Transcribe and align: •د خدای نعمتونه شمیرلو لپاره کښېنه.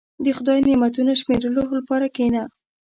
•د 0.23 0.25
خدای 0.37 0.59
نعمتونه 0.67 1.11
شمیرلو 1.21 1.63
لپاره 1.77 2.05
کښېنه. 2.15 2.43